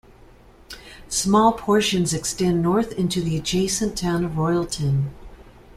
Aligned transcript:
Small 1.09 1.51
portions 1.51 2.11
extend 2.11 2.63
north 2.63 2.91
into 2.93 3.21
the 3.21 3.37
adjacent 3.37 3.95
Town 3.95 4.25
of 4.25 4.31
Royalton. 4.31 5.11